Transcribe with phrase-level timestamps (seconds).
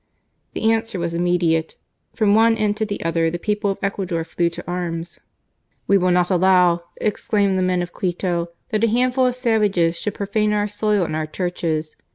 [0.53, 1.75] The answer was immediate:
[2.15, 5.19] from one end to the other, the people of Ecuador flew to arms."
[5.87, 10.15] We will not allow," exclaimed the men of Quito," that a handful of savages should
[10.15, 11.95] profane our soil and our churches.